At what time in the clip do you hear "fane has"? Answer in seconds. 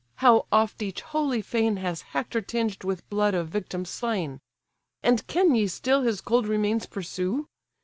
1.43-2.01